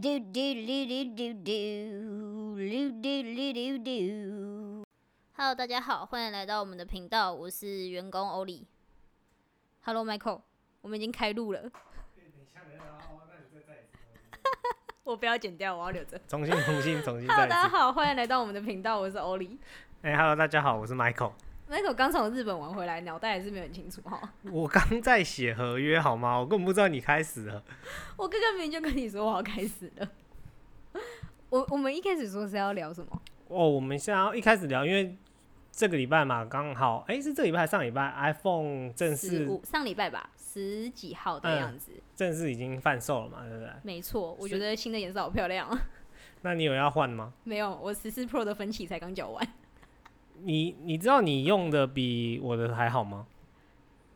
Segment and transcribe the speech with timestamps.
[0.00, 2.62] 嘟嘟嘟嘟嘟嘟嘟
[3.02, 4.86] 嘟嘟嘟嘟
[5.32, 8.64] hello 大家好欢迎来到我们的频道我是员工欧李
[9.82, 10.42] hello michael
[10.82, 11.80] 我们已经开录了哈
[14.30, 19.58] 哈哈我不要剪掉我要留着重新重新重新 Hello，大家好欢迎来到我们的频道我是欧李
[20.02, 21.32] 诶 hello 大家好我是 michael
[21.70, 24.32] Michael 刚从日本玩回来，脑袋还是没有很清楚哈。
[24.50, 26.38] 我刚在写合约，好吗？
[26.38, 27.62] 我根本不知道你开始了。
[28.16, 30.08] 我刚刚明明就跟你说我要开始了。
[31.50, 33.22] 我我们一开始说是要聊什么？
[33.48, 35.14] 哦，我们现在要一开始聊，因为
[35.70, 41.92] 这个礼拜嘛，刚好，哎、是这个礼拜还是上礼拜，iPhone 正十式五上礼拜吧，十几号的嗯样子。
[42.16, 43.70] 正式已经贩售了嘛，对不对？
[43.82, 45.78] 没错，我觉得新的颜色好漂亮。
[46.40, 47.34] 那你有要换吗？
[47.44, 49.46] 没有，我十四 Pro 的分期才刚缴完。
[50.44, 53.26] 你你知道你用的比我的还好吗？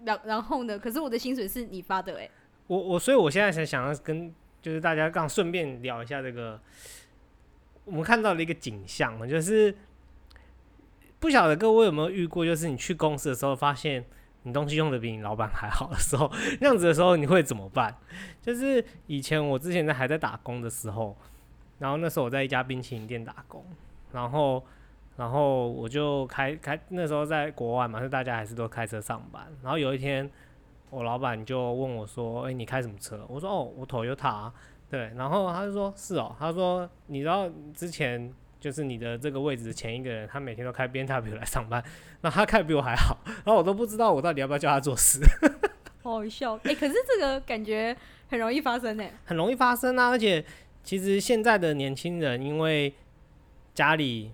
[0.05, 0.79] 然然后呢？
[0.79, 2.29] 可是我的薪水是你发的哎、
[2.67, 6.61] 我我所以我现在想想要跟就是大家刚顺便聊一下这个，
[7.85, 9.75] 我们看到了一个景象，就是
[11.21, 14.05] 不晓得各位有没有遇过，就是你去公司的时候，发现
[14.43, 16.29] 你东西用的比你老板还好的时候，
[16.61, 17.97] 那样子的时候你会怎么办？
[18.41, 21.17] 就是以前我之前在还在打工的时候，
[21.79, 23.65] 然后那时候我在一家冰淇淋店打工，
[24.13, 24.65] 然后
[25.23, 30.29] 然后我就开开那时候在国外嘛，是大家还是都开车上班，然后有一天。
[30.91, 34.53] 我老板就问我说：“哎、你开什么车？”我说：“哦，我 Toyota 啊。”
[34.91, 41.83] 对，然后他就说：“是哦。”他说：“你知道之前就是你的这个位置的前一个人，他每天都开 B N W 来上班，
[42.21, 45.19] 那他开比我还好，然后我都不知道我到底要不要叫他做事，
[46.05, 47.97] 好好笑哎、可是这个感觉
[48.29, 50.11] 很容易发生哎、很容易发生啊。
[50.11, 50.45] 而且
[50.85, 52.93] 其实现在的年轻人因为
[53.73, 54.31] 家里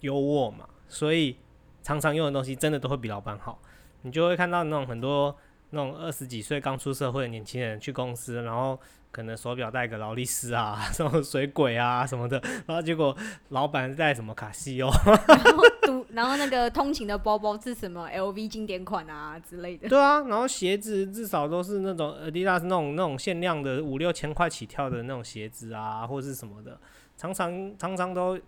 [0.00, 1.36] 有我嘛，所以
[1.82, 3.60] 常常用的东西真的都会比老板好。
[4.02, 5.36] 你就会看到那种很多
[5.70, 8.78] 那种二十几岁刚出社会的年轻人去公司，然后
[9.10, 13.14] 可能手表戴个劳力士啊， 什么水鬼啊什么的，然后结果
[13.48, 14.88] 老板戴什么卡西欧，
[15.26, 19.88] 然后读，然后那个通勤的包包是什么 LV 经典款啊之类的。
[19.88, 26.78] 对啊，然后鞋子至少都是那种 Adidas 那种那种限量的五六千块起跳的那种鞋子啊，或是什么的，
[27.16, 28.38] 常常常常都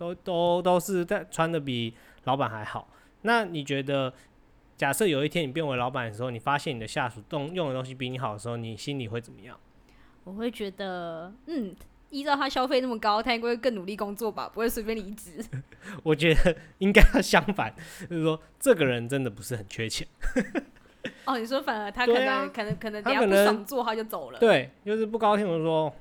[0.00, 1.94] 都都都是在穿的比
[2.24, 2.88] 老板还好。
[3.20, 4.10] 那你觉得，
[4.78, 9.60] 假设有一天你变为老板的时候，你发现你的下属动用的东西比你好的时候，你心里会怎么样？
[10.24, 11.76] 我会觉得，嗯，
[12.08, 15.44] 依照他消费那么高，他应该会更努力工作吧，不会随便离职。
[16.02, 17.74] 我觉得应该要相反，
[18.08, 20.08] 就是说这个人真的不是很缺钱，
[21.26, 24.38] 哦，你说反而他可能、啊可能可能等下不做他就走了。
[24.38, 25.94] 对，就是不高兴的说。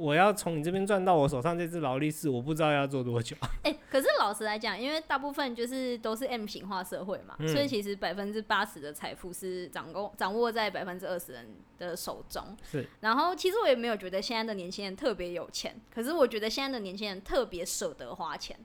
[0.00, 3.36] 我要从你这边赚到我手上这只劳力士，我不知道要做多久。
[3.62, 11.46] 哎、可是老实来讲，因为大部分就是都是 M 型化社会嘛，嗯所以其实百分之八十的财富是掌握掌握在百分之二十人
[11.78, 12.42] 的手中。
[12.62, 18.58] 是，然后其实我也没有觉得现在的年轻人特别有钱，可是我觉得现在的年轻人特别舍得花钱。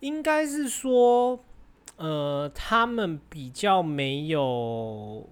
[0.00, 1.44] 应该是说，
[1.96, 5.28] 呃，他们比较没有，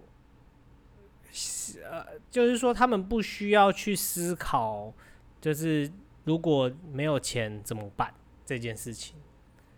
[1.88, 4.93] 呃，就是说他们不需要去思考，
[5.41, 5.91] 就是
[6.25, 8.12] 如果没有钱怎么办
[8.44, 9.16] 这件事情。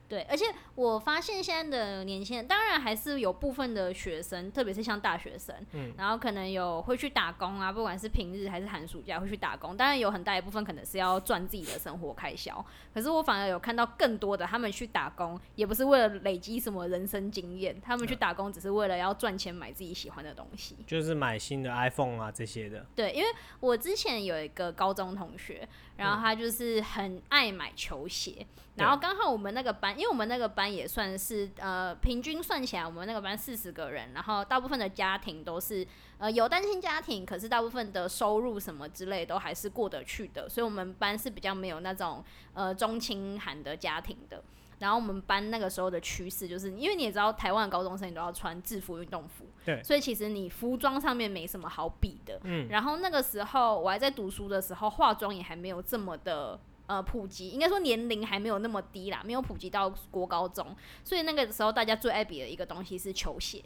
[0.08, 12.64] 对，而且我发现现在的年轻人，当然还是有部分的学生，特别是像大学生，嗯然后可能有会去打工啊，不管是平日还是寒暑假会去打工，当然有很大一部分可能是要赚自己的生活开销。
[12.94, 20.76] 可是我反而有看到更多的，他们去打工也不是为了累积什么人生经验，他们去打工只是为了要赚钱买自己喜欢的东西。
[20.86, 23.28] 就是买新的 iPhone 啊这些的，对，因为
[23.60, 35.84] 我之前有一个高中同学，然后他就是很爱买球鞋，然后刚好我们那个班，因为我们那个班也算是呃平均算起来，我们那个班四十个人，然后大部分的家庭都是
[36.18, 44.40] 呃有单亲家庭，可是大部分的收入什么之类都还是过得去的，所以我们班是比较没有那种呃中青寒的家庭的。
[44.78, 49.82] 然后我们班那个时候的趋势就是，因为你也知道，台湾的高中生你都要穿制服运动服，对。
[49.82, 52.40] 所以其实你服装上面没什么好比的。
[52.44, 63.62] 嗯，然后那个时候我还在读书的时候，化妆也还没有这么的呃普及，应该说年龄还没有那么低啦，没有普及到国高中，所以那个时候大家最爱比的一个东西是球鞋，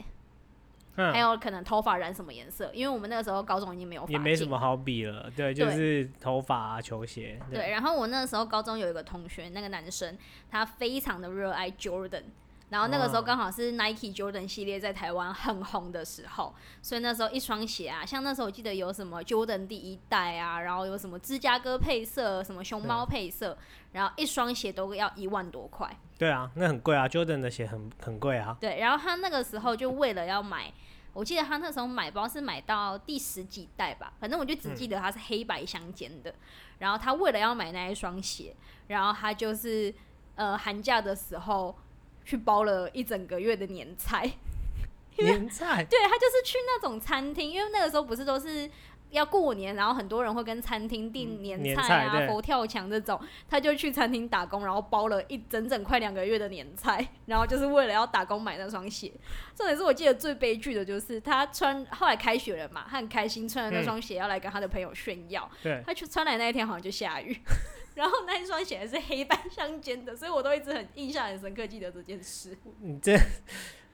[0.95, 10.17] 还嗯，有可能头发染什么颜色，因为我们那个时候高中已经没有也没什么好比了，对，就是头发啊、球鞋，对，然后我那个时候高中有一个同学，那个男生
[10.51, 12.23] 他非常的热爱 Jordan。
[12.73, 23.55] 然后那个时候哦刚好是 Nike Jordan 系列在台湾很红的时候，所以那时候一双鞋啊，像那时候我记得有什么 Jordan 第一代啊，然后有什么芝加哥配色、什么熊猫配色，
[23.91, 25.95] 然后一双鞋都要一万多块。
[26.17, 30.73] 对啊，那很贵啊，Jordan 的鞋很很贵啊，对，然后他那个时候就为了要买
[31.13, 36.33] 我记得他那时候买包是买到第十几代吧，反正我就只记得它是黑白相间的。
[36.79, 38.55] 然后他为了要买那一双鞋，
[38.87, 39.93] 然后他就是
[40.33, 41.77] 呃寒假的时候
[42.25, 44.29] 去包了一整个月的年菜。
[45.15, 48.67] 年菜，对他就是去那种餐厅，因为那个时候不是都是
[49.11, 59.13] 要过年，然后很多人会跟餐厅订年菜啊、对佛跳墙这种，他就去餐厅打工，然后包了一整整快两个月的年菜，然后就是为了要打工买那双鞋。
[59.55, 67.39] 重点是我记得最悲剧的就是他穿，后来开学了嘛，他很开心穿了那双鞋要来跟他的朋友炫耀，对，他去穿来那一天好像就下雨，
[67.95, 72.57] 然后那一双鞋是黑白相间的，所以我都一直很印象很深刻，记得这件事。
[72.81, 73.17] 你这，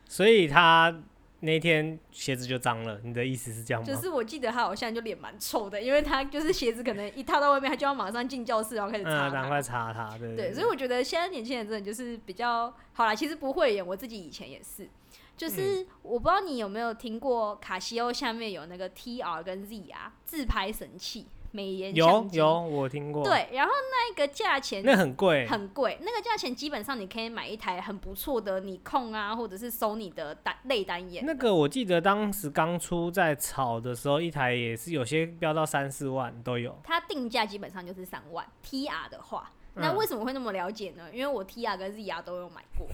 [0.07, 1.03] 所以他
[1.41, 2.99] 那天鞋子就脏了。
[3.03, 3.87] 你的意思是这样吗？
[3.87, 9.29] 就是我记得他好像就脸蛮臭的，因为他就是鞋子可能一踏到外面，他就要马上进教室，然后开始擦。
[9.29, 13.15] 赶快擦它，对对，所以我觉得现在年轻人真的就是比较好啦。
[13.15, 14.89] 其实不会演，我自己以前也是，嗯
[15.37, 25.47] 就是我不知道你有没有听过卡西欧下面有那个 TR 跟 ZR 自拍神器美颜有有，我听过。，对，然后那个价钱那很贵。
[25.47, 31.25] 很贵，那个价钱基本上你可以买一台很不错的你控啊，或者是 Sony 的单类单眼。
[31.25, 36.77] 那个我记得当时刚出在炒的时候，一台也是有些飙到三四万都有。
[36.83, 41.07] 它定价基本上就是三万，TR 的话，那嗯为什么会那么了解呢？
[41.11, 42.87] 因为我 TR 跟 ZR 都有买过。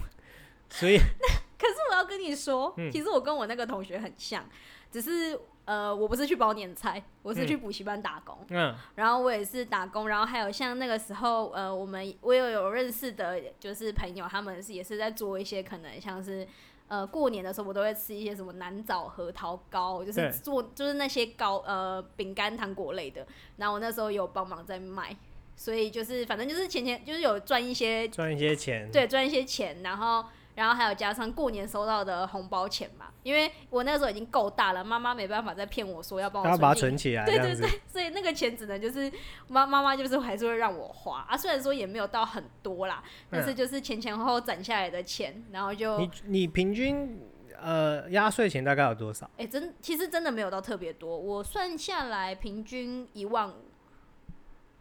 [0.68, 4.44] 所以 那可是我要跟你说，嗯其实我跟我那个同学很像，
[4.90, 8.38] 只是呃，我不是去包年菜，我是去补习班打工。
[8.50, 16.46] 嗯，然后我也是打工，然后还有像那个时候，呃，我们我也有认识的，就是朋友，他们是也是在做一些可能像是。
[16.88, 23.26] 呃，过年的时候我都会吃一些什么南枣核桃糕，就是做就是那些糕呃饼干糖果类的。
[23.56, 25.16] 然后我那时候有帮忙在卖，
[25.56, 28.88] 所以就是反正就是钱钱就是有赚一些赚一些钱。
[28.92, 37.24] 对，赚一些钱，然后然后还有加上过年收到的红包钱嘛，因为我那时候已经够大了，妈妈没办法再骗我说要帮我要把它存起来。
[37.24, 39.12] 对对对， 所以那个钱只能就是
[39.46, 47.20] 妈妈妈就是还是会让我花啊，虽然说也没有到很多啦，但是就是前前后后攒下来的钱，然后就你你平均
[47.60, 49.30] 呃压岁钱大概有多少？
[49.36, 53.54] 哎、真其实真的没有到特别多，我算下来平均一万五。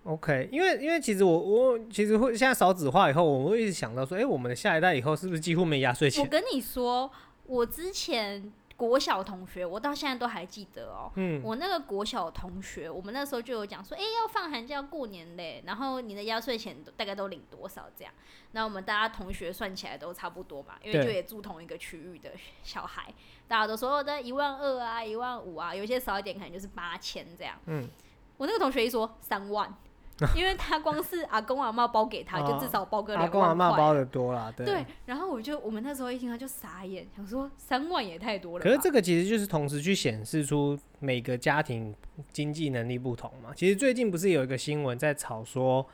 [0.06, 6.24] OK，因为因为其实我我其实会现在少子化以后，我会一直想到说，哎、我们的下一代以后是不是几乎没压岁钱？
[6.24, 7.12] 我跟你说，
[7.48, 18.13] 我之前国小同学，我到现在都还记得哦、嗯，我那个国小同学，我们那时候就有讲说，哎、要放寒假过年嘞，然后你的压岁钱都大概都领多少这样？
[18.51, 22.30] 那我们大家同学算起来都差不多嘛，因为就也住同一个区域的
[22.62, 23.12] 小孩，
[23.48, 27.58] 大家都说哦在一万二啊，一万五啊，有些少一点可能就是八千这样。
[27.66, 27.90] 嗯，
[28.38, 29.74] 我那个同学一说三万，
[30.33, 33.69] 因为他光是阿公阿妈包给他，就至少包个两阿公阿万块。
[33.69, 34.65] 妈包的多啦，对。
[34.65, 38.63] 对，然后我就我们那时候一听他就傻眼，想说三万也太多了。
[38.63, 41.94] 可是这个其实就是同时去显示出每个家庭
[42.31, 43.51] 经济能力不同嘛。
[43.53, 45.85] 其实最近不是有一个新闻在炒说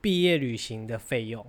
[0.00, 1.46] 毕业旅行的费用，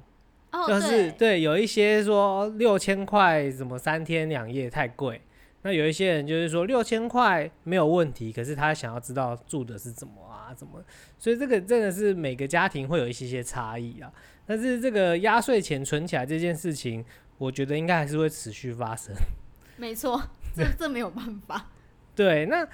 [0.52, 5.22] 哦，就是对对有一些说六千块什么三天两夜太贵，
[5.66, 10.74] 那有一些人就是说六千块没有问题，可是他想要知道住的是怎么啊怎么，
[11.18, 14.14] 所以这个真的是每个家庭会有一些些差异啊。
[14.46, 17.04] 但是这个压岁钱存起来这件事情，
[17.40, 19.16] 我觉得应该还是会持续发生。
[19.78, 20.22] 没错，
[20.56, 21.72] 这这没有办法。
[22.16, 22.68] 对，那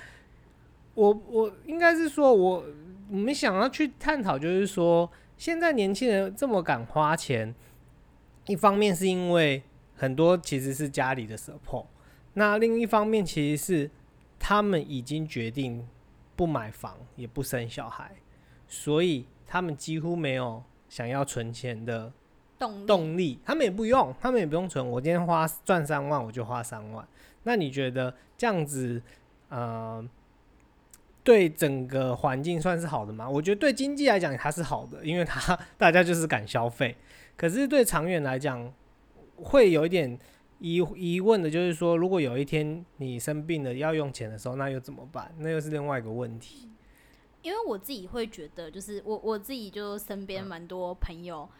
[0.93, 2.65] 我我应该是说我
[3.09, 7.55] 我们想要去探讨，就是说现在年轻人这么敢花钱，
[8.47, 9.63] 一方面是因为
[9.95, 11.85] 很多其实是家里的 support，
[12.33, 13.91] 那另一方面其实是
[14.39, 15.87] 他们已经决定
[16.35, 18.11] 不买房也不生小孩，
[18.67, 22.11] 所以他们几乎没有想要存钱的
[22.57, 24.87] 动力动力，他们也不用，他们也不用存。
[24.87, 27.07] 我今天花赚三万，我就花三万。
[27.43, 29.01] 那你觉得这样子，
[29.49, 30.07] 呃，
[31.23, 33.29] 对整个环境算是好的吗？
[33.29, 36.95] 我觉得对经济来讲它是好的，因为它 大家就是敢消费。
[37.35, 38.71] 可是对长远来讲，
[39.35, 40.17] 会有一点
[40.61, 45.33] 疑疑问的，就是说，如果有一天你生病了要用钱的时候，那又怎么办？
[45.39, 46.69] 那又是另外一个问题。
[47.41, 51.51] 因为我自己会觉得，就是我我自己就身边蛮多朋友对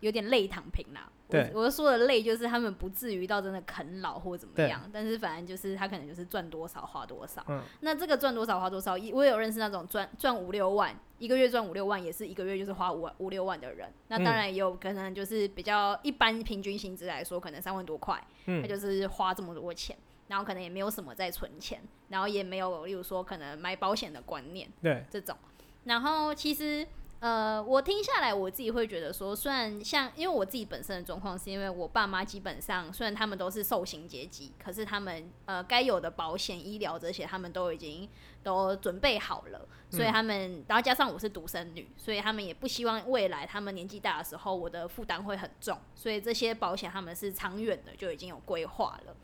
[0.00, 1.10] 有点累躺平啦。
[1.28, 7.44] 对我我说的累就是他们不至于到真的啃老或怎么样，但是反正就是他可能就是赚多少花多少。
[7.48, 13.88] 嗯那这个赚多少花多少，一我有认识那种赚赚五六万，一个月赚五六万，也是一个月就是花五万五六万的人。
[14.08, 19.96] 那当嗯然也有可能就是比较一般平均薪资来说，可能三万多块，嗯他就是花这么多钱。
[20.26, 25.36] 然后可能也没有什么在存钱，然后也没有，例如说可能买保险的观念，对，这种。
[25.82, 26.86] 然后其实
[27.20, 38.08] 呃，我听下来，我自己会觉得说，虽然像，因为我自己本身的状况，是因为我爸妈基本上虽然他们都是受刑阶级，可是他们呃该有的保险、医疗这些，他们都已经
[38.42, 49.14] 都准备好了，所以他们，然后加上我是独生女，所以他们也不希望未来他们年纪大的时候，我的负担会很重，所以这些保险他们是长远的就已经有规划了。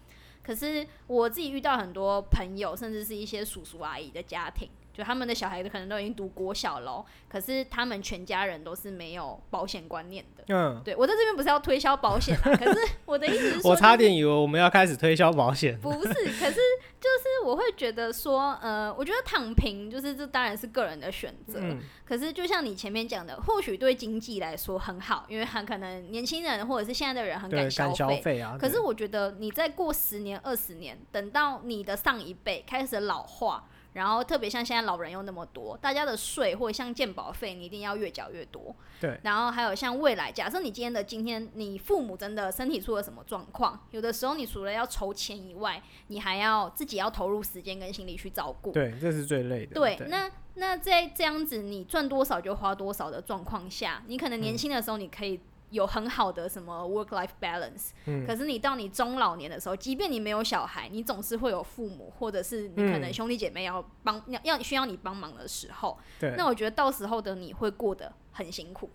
[0.43, 4.69] 可是我自己遇到很多朋友，甚至是一些叔叔阿姨的家庭。
[4.97, 10.45] 就他们的小孩子可能都已经读国小了，可是他们全家人都是没有保险观念的。
[10.49, 15.79] 嗯，对我在这边不是要推销保险， 可是我的意思是说，我差点以为我们要开始推销保险。
[15.81, 16.55] 不是，可是
[16.99, 21.59] 就是我会觉得说，呃，我觉得躺平就是这当然是个人的选择。
[21.61, 21.79] 嗯。
[22.07, 28.57] 可是就像你前面讲的，或许对经济来说很好，因为很可能年轻人或者是现在的人很敢消费啊。
[28.59, 33.69] 可是我觉得你再过十年、二十年，等到你的上一辈开始老化。
[33.97, 38.77] 然后特别像现在老人又那么多，大家的税或者像健保费，你一定要越缴越多。
[39.01, 39.19] 对。
[39.23, 48.71] 然后还有像未来，假设你今天的今天，你父母真的身体出了什么状况，有的时候你除了要筹钱以外，你还要自己要投入时间跟心力去照顾。
[48.73, 49.75] 对，这是最累的。
[49.75, 55.41] 对，那那在这样子你赚多少就花多少的状况下，你可能年轻的时候你可以。
[55.71, 57.91] 有很好的什么 work life balance，
[58.27, 65.99] 可是你到你中老年的时候，即便你没有小孩，你总是会有父母，或者是你可能兄弟姐妹要帮要要需要你帮忙的时候，
[66.37, 68.89] 那我觉得到时候的你会过得很辛苦。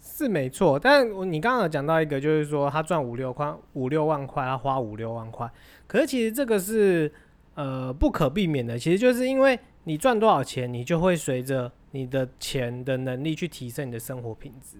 [0.00, 5.50] 是没错，但你刚刚讲到一个，就是说他赚五六块五六万块，他花五六万块，
[5.86, 7.10] 可是其实这个是
[7.54, 14.76] 呃不可避免的，其实就是因为你赚多少钱，你就会随着你的钱的能力去提升你的生活品质。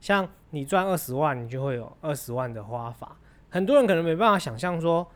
[0.00, 3.16] 像你赚二十万，你就会有二十万的花法。
[3.50, 5.06] 很多人可能没办法想象说，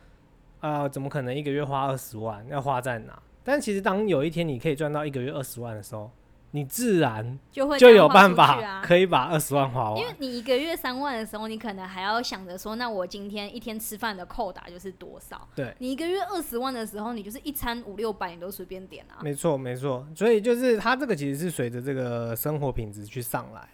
[0.60, 2.46] 呃，怎么可能一个月花二十万？
[2.48, 3.20] 要花在哪？
[3.44, 6.10] 但其实当有一天你可以赚到一个月二十万的时候，
[6.52, 9.98] 你自然就会就有办法 可以把二十万花完。
[9.98, 15.48] 因为你一个月三万的时候，你可能还要想着说，那我今天一天吃饭的扣打就是多少？
[15.54, 19.20] 对，你一个月二十万的时候，你就是一餐五六百，你都随便点啊。
[19.22, 20.06] 没错，没错。
[20.14, 23.68] 所以就是它这个其实是随着这个生活品质去上来。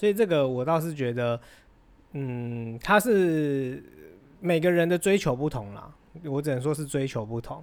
[0.00, 1.38] 所以这个我倒是觉得，
[2.12, 3.84] 嗯，他是
[4.40, 7.62] 每个人的追求不同啦，我只能说是追求不同。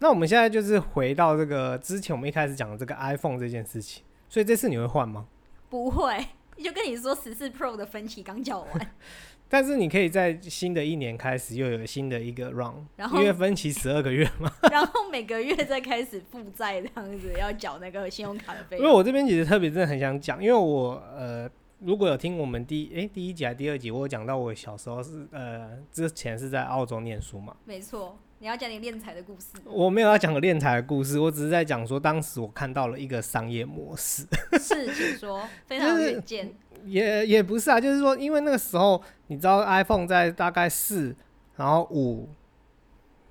[0.00, 5.28] 那我们现在就是回到这个之前我们一开始讲的这个 iPhone 这件事情，所以这次你会换吗？
[5.70, 6.26] 不会，
[6.62, 8.90] 就跟你说十四 Pro 的分期刚缴完，
[9.48, 18.84] 但是你可以在新的一年开始又有新的一个 run，因为分期十二个月嘛， 然后每个月再开始负债这样子要缴那个信用卡的费用。
[18.84, 21.50] 因为我这边其实特别真的很想讲，因为我呃。
[21.80, 27.54] 如果有听我们第诶第一集还是第二集，我有讲到我小时候是呃之前是在澳洲念书嘛？
[27.64, 29.46] 没错，你要讲你练财的故事。
[29.64, 34.26] 我没有要讲个练财的故事，我只是在讲说当时我看到了一个商业模式。
[34.58, 36.52] 是，请说，非常远见。
[36.84, 41.14] 也也不是啊，就是说，因为那个时候你知道 iPhone 在大概四，
[41.56, 42.28] 然后五，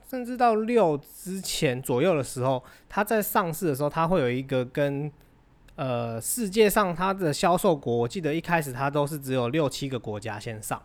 [0.09, 5.11] 甚至到六之前左右的时候，它在上市的时候，它会有一个跟。
[5.77, 10.81] 呃，世界上它的销售国，我记得一开始它都是只有六七个国家先上，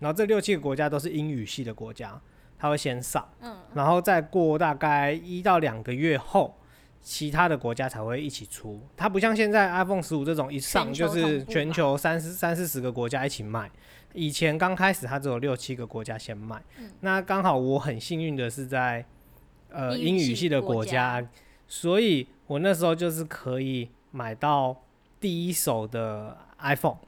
[0.00, 2.20] 然后这六七个国家都是英语系的国家，
[2.58, 6.54] 它会先上，嗯，然后再过大概一到两个月后，
[7.00, 8.78] 其他的国家才会一起出。
[8.98, 13.70] 它不像现在 iPhone 十五这种一上就是全球三十三四十个国家一起卖，
[14.12, 16.62] 以前刚开始它只有六七个国家先卖，
[17.00, 19.06] 那刚好我很幸运的是在
[19.70, 21.26] 呃英语系的国家，
[21.66, 23.88] 所以我那时候就是可以。
[24.14, 24.80] 买到
[25.18, 26.98] 第一手的 iPhone，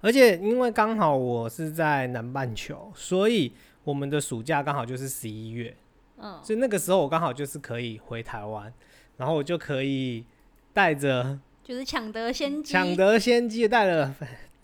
[0.00, 3.52] 而且因为刚好我是在南半球，所以
[3.84, 5.76] 我们的暑假刚好就是十一月，
[6.16, 8.72] 嗯，所以那个时候我刚好就是可以回台湾，
[9.18, 10.24] 然后我就可以
[10.72, 14.14] 带着，就是抢得先机，抢得先机带了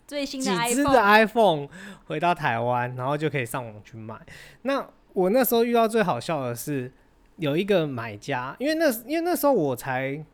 [0.07, 1.67] 最新的几只的 iPhone
[2.07, 4.19] 回到台湾，然后就可以上网去买。
[4.63, 6.91] 那我那时候遇到最好笑的是
[7.37, 10.25] 有一个买家，因为那因为那时候我才。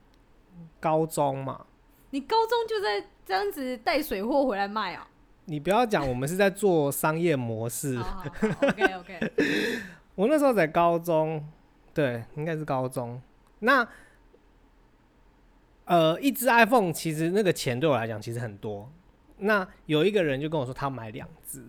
[0.79, 1.65] 高中嘛，
[2.11, 5.07] 你高中就在这样子带水货回来卖啊？
[5.45, 7.97] 你不要讲，我们是在做商业模式。
[8.61, 9.19] OK OK。
[10.15, 11.47] 我那时候在高中，
[11.93, 13.21] 对，应该是高中。
[13.59, 13.87] 那
[15.85, 18.91] 呃，一只 iPhone 其实那个钱对我来讲其实很多。
[19.37, 21.63] 那有一个人就跟我说他买两只。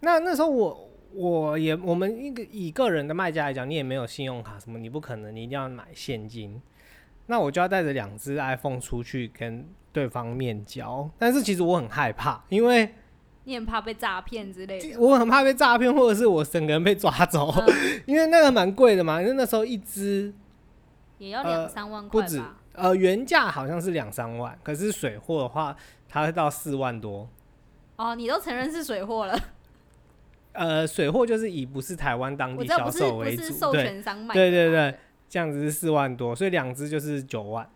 [0.00, 6.62] 那那时候我我也我们一个以个人的卖家来讲，你也没有信用卡什么，你不可能你一定要买现金。
[7.26, 12.94] 那我就要带着两只 iPhone 出去跟对方面交，但是其实我很害怕，因为
[13.44, 14.98] 你很怕被诈骗之类的。
[14.98, 17.52] 我很怕被诈骗，或者是我整个人被抓走，
[18.06, 20.32] 因为那个蛮贵的嘛，因为那时候一只
[21.18, 22.42] 也要两三万块不止，
[22.72, 25.76] 呃，原价好像是两三万，可是水货的话，
[26.08, 27.28] 它会到四万多。
[27.96, 29.38] 哦，你都承认是水货了。
[30.52, 34.34] 呃，水货就是以不是台湾当地销售为主，授权商卖。
[34.34, 37.68] 对对对，这样子是四万多，所以两只就是九万，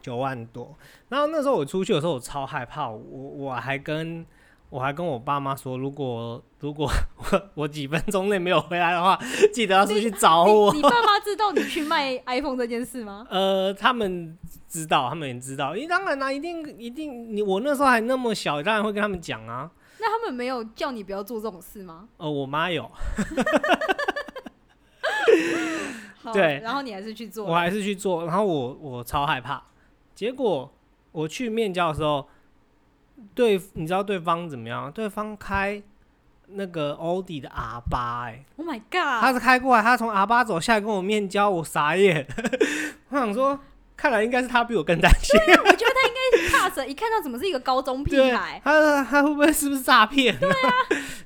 [0.00, 0.74] 九万多。
[1.08, 4.24] 然后那时候我出去的时候，我超害怕，我我还跟
[4.70, 6.90] 我还跟我爸妈说，如果如果
[7.30, 9.18] 我我几分钟内没有回来的话，
[9.52, 10.72] 记得要出去找我。
[10.74, 13.26] 你爸妈知道你去卖 iPhone 这件事吗？
[13.30, 14.36] 呃，他们
[14.68, 15.76] 知道，他们也知道。
[15.76, 19.70] 因为当然啦，一定一定，你我那时候还那么小，当然会跟他们讲啊。
[19.98, 22.08] 那他们没有叫你不要做这种事吗？
[22.16, 22.90] 呃，我妈有。
[26.32, 29.62] 对，然后你还是去做，我还是去做，然后我我超害怕。
[30.14, 30.72] 结果
[31.12, 32.28] 我去面交的时候，
[33.34, 34.90] 对，你知道对方怎么样？
[34.90, 35.82] 对方开
[36.48, 39.20] 那个欧迪的 R 八，哎，Oh my god！
[39.20, 42.26] 他是开过来，他从 R 八走下来跟我面交，我傻眼。
[43.10, 43.58] 我想说。
[43.98, 45.40] 看来应该是他比我更担心。
[45.40, 50.38] 我觉得他应该是怕着，一看到怎么是一个高中屁孩，他他会不会是不是诈骗？
[50.38, 50.72] 对啊，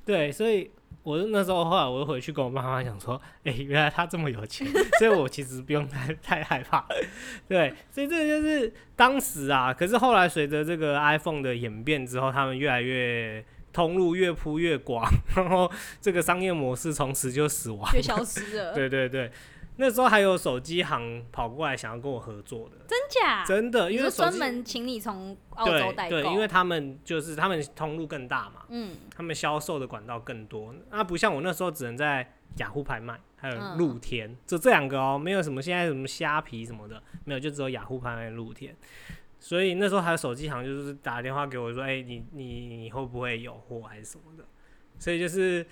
[0.05, 0.71] 对，所以
[1.03, 4.67] 我那时候后来我又回去跟我妈妈讲说，哎， 原来他这么有钱，
[4.99, 6.87] 所以我其实不用太太害怕。
[7.49, 15.05] 对，所以这个就是当时啊，可是后来随着这个 iPhone 的演变之后，他们越来越通路越铺越广，
[15.35, 18.75] 然后这个商业模式从此就死亡，就消失了。
[18.75, 19.31] 对对对。
[19.81, 23.43] 那时候还有手机行跑过来想要跟我合作的，真假？
[23.47, 38.77] 真的，因为专门请你从澳洲代购，对，因为他们就是他们通路更大嘛，嗯，他们销售的管道更多，那不像我那时候只能在雅虎拍卖，还有露天，就这两个哦，没有什么现在什么虾皮什么的，没有，就只有雅虎拍卖、露天。
[39.39, 44.45] 所以那时候还有手机行，就是打电话给我说，哎，你你你会不会有货还是什么的？
[44.99, 45.67] 所以就是。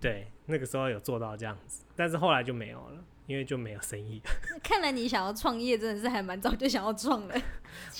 [0.00, 4.20] 对，那个时候有做到这样子，但是后来就没有了，因为就没有生意。
[4.62, 7.34] 看来你想要创业，真的是还蛮早就想要创了。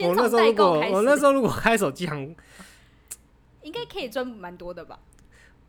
[0.01, 2.35] 我那时候如果我那时候如果开手机行，
[3.63, 4.99] 应该可以赚蛮多的吧？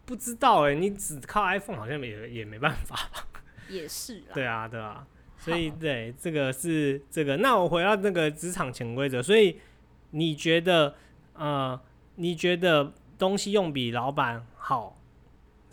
[0.06, 3.42] 不知道哎，你只靠 iPhone 好像也也没办法吧？
[3.70, 4.22] 也是。
[4.34, 7.38] 对啊，对啊，所以对这个是这个。
[7.38, 9.60] 那我回到那个职场潜规则，所以
[10.12, 10.94] 你觉得
[11.34, 11.80] 呃，
[12.16, 14.96] 你觉得东西用比老板好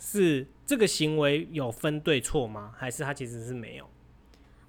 [0.03, 0.45] 是？
[0.65, 2.73] 这个行为有分对错吗？
[2.77, 3.89] 还是他其实是没有？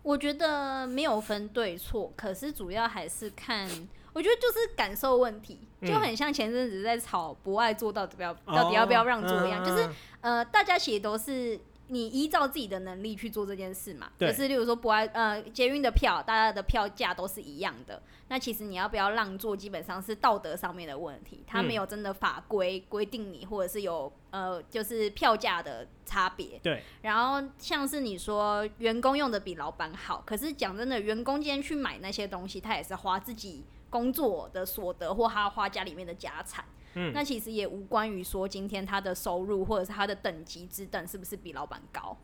[0.02, 3.68] 我觉得没有分对错，可是主要还是看，
[4.12, 9.88] 我觉得就是感受问题，就很像前阵子在吵不爱做到底要到底要不要让座一样，就是
[10.20, 11.58] 呃，大家其实都是。
[11.88, 14.10] 你依照自己的能力去做这件事嘛？
[14.18, 18.02] 可是例如说不爱呃捷运的票，大家的票价都是一样的。
[18.28, 21.44] 那其实你要不要让座，基本上是道德上面的问题。
[21.46, 26.58] 它没有真的法规规定你，或者是有呃就是票价的差别。
[26.62, 26.82] 对。
[27.02, 33.62] 然后像是你说员工用的比老板好，可是讲真的，员工今天去买那些东西，他也是花自己
[33.94, 36.64] 工作的所得，或他花家里面的家产。
[36.96, 42.16] 嗯那其实也无关于说今天他的收入或者是他的等级之等是不是比老板高，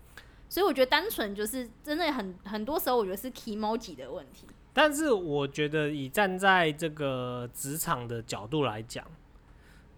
[0.48, 4.48] 所以我觉得单纯就是真的很很多时候我觉得是 emoji 的问题。
[4.72, 9.04] 但是我觉得以站在这个职场的角度来讲，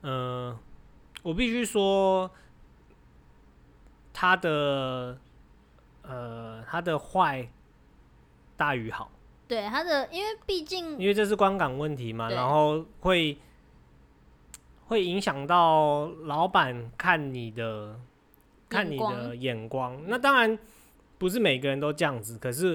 [0.02, 0.58] 呃，
[1.22, 2.30] 我必须说
[4.12, 5.18] 他的
[6.02, 7.48] 呃他的坏
[8.58, 9.10] 大于好。
[9.52, 13.36] 对他的，因为毕竟因为这是观感问题嘛，然后会。
[14.86, 17.98] 会影响到老板看你的
[18.68, 19.98] 看你的眼光。
[20.06, 20.58] 那当然
[21.16, 22.74] 不是每个人都这样子，可是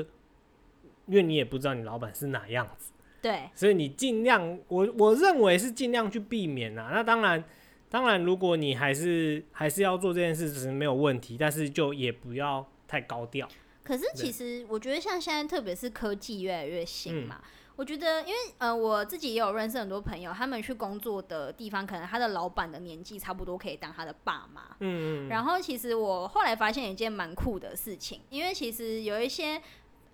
[1.05, 6.89] 因为你也不知道你老板是哪样子，对，所以你尽量，我我认为是尽量去避免啊。
[6.91, 7.43] 那当然，
[7.87, 13.47] 当然，如果你还是还是要做这件事，只是没有问题，但是就也不要太高调。
[13.87, 17.39] 可是其实我觉得，像现在特别是科技越来越新嘛。
[17.77, 24.75] 我觉得，因为呃，我自己也有认识很多朋友，他们去工作的地方，可能他的老板的年纪差不多可以当他的爸妈。
[24.81, 25.29] 嗯嗯。
[25.29, 29.61] 然后，其实我后来发现一件蛮酷的事情，因为其实有一些。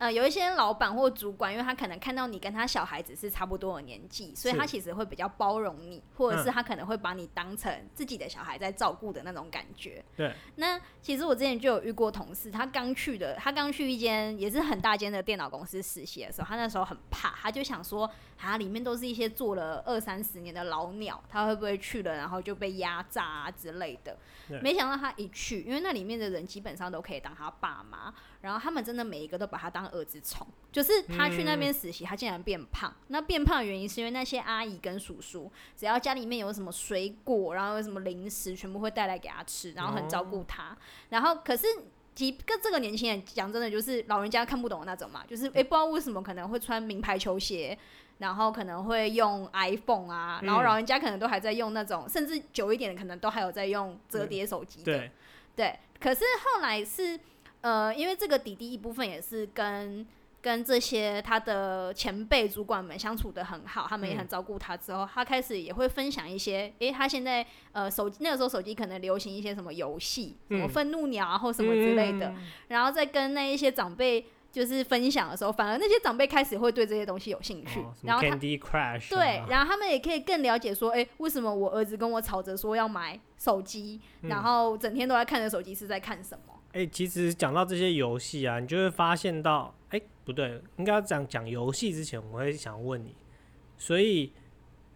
[0.03, 10.03] 呃，有一些老板或主管，因为他可能看到你跟他小孩子是差不多的年纪，所以他其实会比较包容你，或者是他可能会把你当成自己的小孩在照顾的那种感觉。
[10.17, 10.33] 对。
[10.57, 18.09] 那其实我之前就有遇过同事，他刚去的，他刚去一间也是很大间的电脑公司实习的时候，他那时候很怕，他就想说，
[18.45, 24.17] 啊，里面都是一些做了二三十年的老鸟，他会不会去了然后就被压榨啊之类的？
[24.61, 28.13] 没想到他一去，因为那里面的人基本上都可以当他爸妈。
[28.41, 32.93] 然后他们真的每一个都把他当儿子宠，就是他去那边实习，他竟然变胖。
[33.07, 40.77] 那变胖的原因是因为那些阿姨跟叔叔，只要家里面有什么水果，然后有什么零食，全部会带来给他吃，然后很照顾他。
[41.07, 41.65] 然后可是
[42.13, 47.79] 几个这个年轻人讲真的就是老人家看不懂的那种嘛，就是诶、不知道为什么可能会穿名牌球鞋，
[48.23, 54.85] 然后可能会用 iPhone 啊，然后嗯老人家可能都还在用那种，甚至久一点的可能都还有在用折叠手机的。
[54.85, 55.11] 对，
[55.57, 57.19] 对，可是后来是
[57.59, 60.07] 呃，因为这个弟弟一部分也是跟
[60.41, 64.77] 跟这些他的前辈主管们相处的很好，他们也很嗯照顾他。
[64.77, 74.25] 之后，他开始也会分享一些，诶、他现在呃手机那个时候手机可能流行一些什么游戏，什么嗯愤怒鸟啊或什么之类的，嗯然后再跟那一些长辈。
[74.53, 86.53] 就是分享的时候，反而那些长辈开始会对这些东西有兴趣，哦然后他 Candy Crush，对啊，然后他们也可以更了解说，诶，为什么我儿子跟我吵着说要买手机，嗯然后整天都在看着手机是在看什么？
[86.73, 93.15] 哎、其实讲到这些游戏啊，你就会发现到，哎、不对，应该要讲讲游戏之前，我会想问你，
[93.77, 94.31] 所以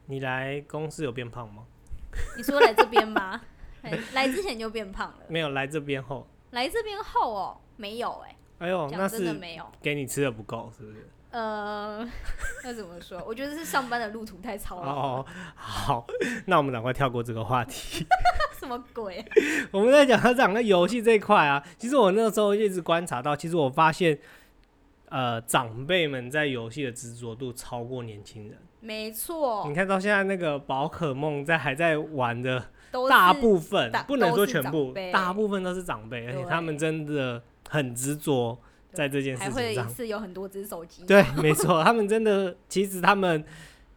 [0.06, 1.65] 你来公司有变胖吗？
[2.38, 3.41] 你说来这边吗？
[3.82, 9.65] 来来之前就变胖了，没有，来这边后，来这边后哦，没有哎、哎呦，那讲真的是没有。
[9.82, 11.08] 给你吃的不够，是不是？
[11.30, 12.08] 呃，
[12.63, 13.22] 那怎么说？
[13.28, 16.08] 我觉得是上班的路途太操劳了，哦，好，
[16.46, 18.06] 那我们赶快跳过这个话题。
[18.58, 19.24] 什么鬼？
[19.72, 24.17] 我们在讲他讲个游戏这一块啊，其实我那时候一直观察到，其实我发现，
[25.10, 28.58] 呃，长辈们在游戏的执着度超过年轻人。
[28.80, 32.63] 没错你，看到现在那个宝可梦在还在玩的
[33.10, 38.58] 大部分大，不能说全部，大部分都是长辈，而且他们真的很执着
[38.93, 39.93] 在这件事还会一情上。
[39.93, 41.06] 次有很多只手机。
[41.06, 43.43] 对，没错，他们真的，其实他们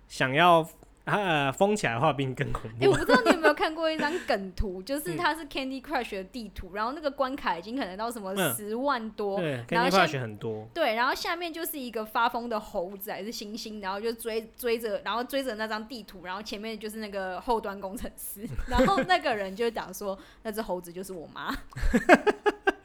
[0.09, 0.67] 想要
[1.05, 2.93] 呃封起来的话，比你更恐哎、我。
[2.95, 21.53] 不知道你有没有看过一张梗图，就是嗯它是 Candy Crush 的地图，然后那个关卡已经可能到什么嗯十万多，对，Candy Crush 很多，对，然后下面就是一个发疯的猴子还是猩猩，然后就追追着，然后追着那张地图，然后前面就是那个后端工程师，然后那个人就讲说，那只猴子就是我妈，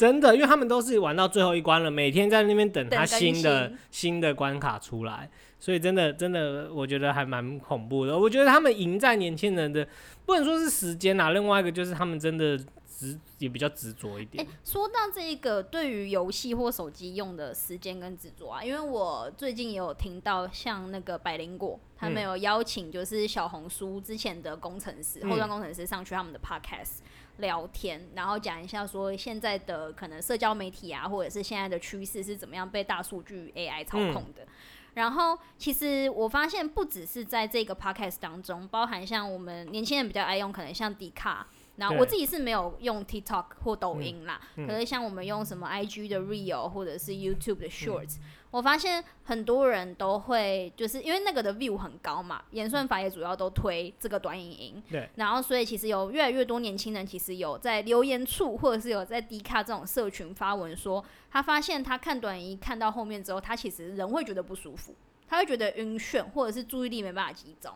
[0.00, 8.18] 真的，因为他们都是玩到最后一关了，每天在那边等他新的新新的关卡出来，所以真的真的，我觉得还蛮恐怖的。
[8.18, 9.86] 我觉得他们赢在年轻人的，
[10.24, 12.56] 不能说是时间啊，另外一个就是他们真的
[12.88, 14.46] 执也比较执着一哎、点。
[14.64, 27.00] 说到这个对于游戏或手机用的时间跟执着啊，因为我最近也有听到像那个百灵果，他们嗯有邀请就是小红书之前的工程师、后端嗯工程师上去他们的 podcast
[27.40, 34.46] 聊天，然后讲一下说现在的可能社交媒体啊，或者是现在的趋势是怎么样被大数据 AI 操控的。
[34.94, 48.16] 然后，其实我发现不只是在这个 podcast 当中，包含像我们年轻人比较爱用，可能像迪卡，然后对我自己是没有用 TikTok 或抖音啦，嗯可是像我们用什么 IG 的 Real 或者是 YouTube 嗯的 Shorts，、
[48.50, 64.94] 我发现很多人都会就是因为那个的 view 很高嘛，演算法也主要都推这个短影音，对，然后所以其实有越来越多年轻人其实有在留言处或者是有在 D 卡这种社群发文说，他发现他看短影音看到后面之后，他其实人会觉得不舒服，
[65.28, 67.72] 他会觉得晕眩或者是注意力没办法集中。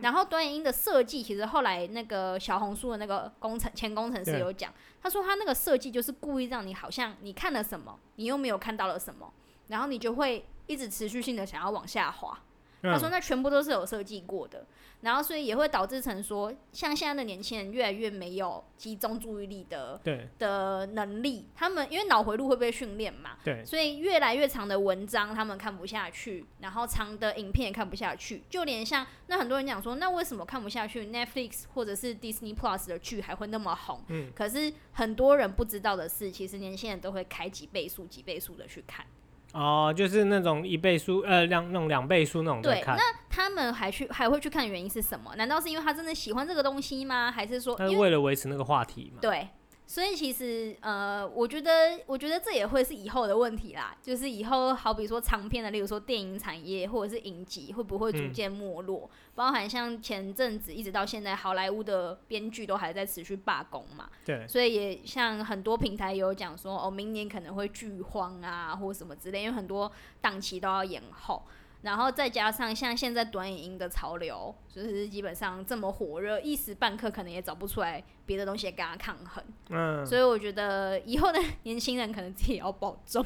[0.00, 4.72] 然后短影音的设计，其实后来那个小红书的那个工程前工程师有讲，
[5.02, 9.30] 他说他那个设计就是故意让你好像你看了什么，你又没有看到了什么，
[9.72, 12.38] 然后你就会一直持续性的想要往下滑。
[12.82, 14.66] 他说嗯，那全部都是有设计过的，
[15.02, 20.00] 然后所以也会导致成说，像现在的年轻人越来越没有集中注意力的
[20.36, 34.02] 的能力，他们因为脑回路会被训练嘛，对，所以越来越长的文章他们看不下去，然后长的影片也看不下去，就连像那很多人讲说，那为什么看不下去 Netflix 或者是 Disney Plus 的剧还会那么红？
[34.08, 39.06] 嗯可是很多人不知道的是，其实年轻人都会开几倍速、几倍速的去看。
[39.52, 45.34] 哦，就是那种一倍速，呃，两那种两倍速那种对，看，那他们还去还会去看原因是什么？
[45.36, 47.30] 难道是因为他真的喜欢这个东西吗？
[47.30, 49.18] 还是说他是为为了维持那个话题嘛。
[49.20, 49.48] 对？
[49.86, 53.94] 所以其实呃，我觉得我觉得这也会是以后的问题啦。
[54.00, 59.10] 就是以后好比说长片的，例如说电影产业或者是影集，会不会逐嗯渐没落？
[59.34, 64.08] 包含像前阵子一直到现在，好莱坞的编剧都还在持续罢工嘛。
[64.24, 69.90] 对，所以也像很多平台也有讲说，哦，明年可能会剧荒啊，或什么之类，因为很多
[70.20, 71.42] 档期都要延后。
[71.82, 79.42] 然后再加上像现在短影音的潮流，就是基本上这么火热，一时半刻可能也找不出来别的东西跟它抗衡。
[79.68, 83.22] 嗯，所以我觉得以后的 年轻人可能自己也要保重，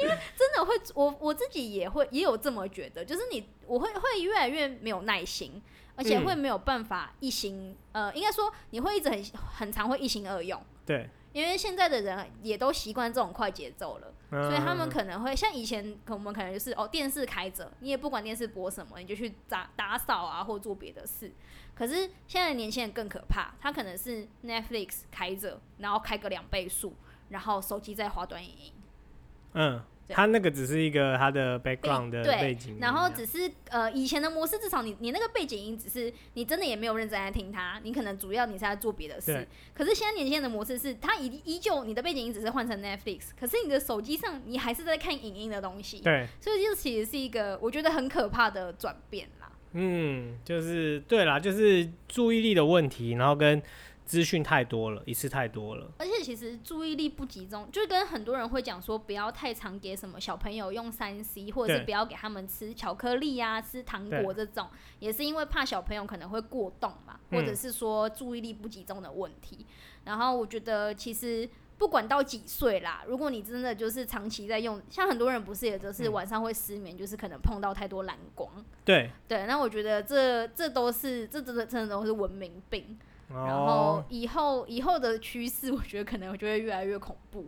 [0.00, 5.62] 因为真的会，我我自己也会也有这么觉得，就是你我会会越来越没有耐心，
[5.94, 9.22] 而且嗯会没有办法一心，呃，应该说你会一直很
[9.58, 10.60] 很常会一心二用。
[10.84, 21.32] 对，因为现在的人也都习惯这种快节奏了，所以他们嗯可能会像以前，可我们可能就是哦电视开着，你也不管电视播什么，你就去打打扫啊或做别的事。
[21.74, 26.94] 可是现在的年轻人更可怕，他可能是 Netflix 开着，然后开个两倍速，
[27.30, 28.72] 然后手机在滑短影音。
[29.54, 39.46] 嗯，对它那个只是一个它的 background 的背景音，然后只是呃以前的模式，至少你你那个背景音只是你真的也没有认真在听它，你可能主要你是在做别的事对。
[39.74, 46.00] 可是现在年轻人的模式是，它依依旧你的背景音只是换成 Netflix，可是你的手机上你还是在看影音的东西。
[46.00, 49.52] 对，所以这其实是一个我觉得很可怕的转变啦。
[49.72, 53.62] 嗯，就是对啦，就是注意力的问题，然后跟
[54.08, 64.66] 资讯太多了，一次太多了，而且其实注意力不集中，就跟很多人会讲说，不要太常给什么小朋友用三 C，或者是不要给他们吃巧克力啊、吃糖果这种，
[64.98, 69.66] 也是因为怕小朋友可能会过动嘛，嗯或者是说注意力不集中的问题。
[70.04, 71.48] 然后我觉得其实。
[71.78, 78.50] 不管到几岁啦，如果你真的就是长期在用，像很多人不是也就是嗯晚上会失眠，就是可能碰到太多蓝光。
[78.84, 82.98] 对，对，那我觉得这这都是这真的真的都是文明病。
[83.30, 87.46] 然后哦，以后以后的趋势， 我觉得可能就会越来越恐怖。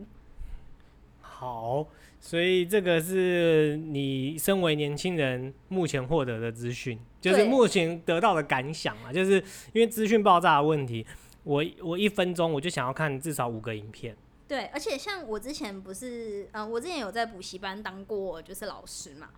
[1.20, 1.86] 好，
[2.20, 11.06] 所以这个是你身为年轻人目前获得的资讯，就是目前得到的感想啊，就是因为资讯爆炸的问题，
[11.44, 14.14] 我我一分钟我就想要看至少五个影片，
[14.46, 19.30] 对，而且像我之前不是，嗯、我之前有在补习班当过，就是老师嘛，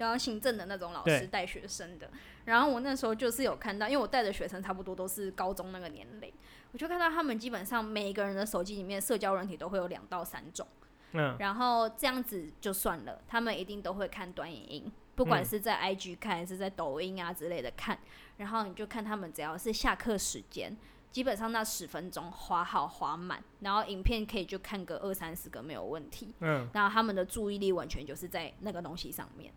[0.00, 2.10] 然后行政的那种老师带学生的。
[2.46, 6.32] 然后我那时候就是有看到，因为我带的学生差不多都是高中那个年龄，
[6.72, 10.66] 我就看到他们基本上每一个人的手机里面社交软体都会有两到三种。
[11.12, 17.98] 嗯，然后这样子就算了，他们一定都会看短影音，不管嗯是在 IG 看，还是在抖音啊之类的看。
[18.38, 20.74] 然后你就看他们只要是下课时间，
[21.10, 26.32] 基本上那十分钟划好划满，然后影片可以就看个二三十个没有问题。
[26.38, 29.52] 嗯，然后他们的注意力完全就是在那个东西上面，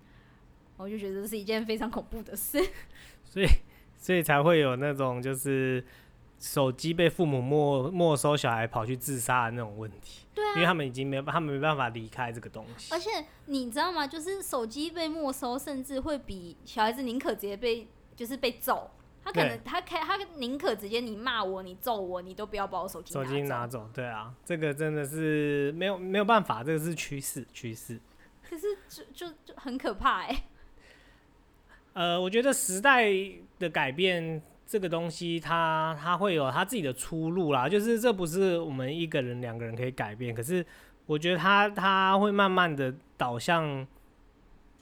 [0.78, 2.60] 我就觉得这是一件非常恐怖的事。
[3.24, 3.48] 所以
[3.98, 5.84] 所以才会有那种就是
[6.40, 14.06] 手机被父母没没收，小孩跑去自杀的那种问题，对啊因为他们已经没有他们没办法离开这个东西而，且你知道吗？
[14.06, 18.92] 就是手机被没收，甚至会比小孩子宁可直接被就是被揍。
[19.26, 23.80] 他可能他开他宁可直接你骂我你揍我你都不要把我手机手机拿走。
[23.80, 27.98] 走，对啊，这个真的是没有没有办法，这个是趋势趋势。
[28.44, 30.44] 可是就就就很可怕哎、
[31.94, 33.06] 呃，我觉得时代
[33.60, 37.70] 的改变这个东西它，它会有它自己的出路啦。
[37.70, 40.66] 就是这不是我们一个人、两个人可以改变，可是
[41.06, 43.88] 我觉得它它会慢慢的导向